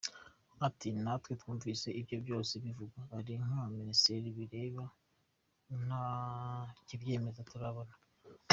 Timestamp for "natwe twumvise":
1.03-1.87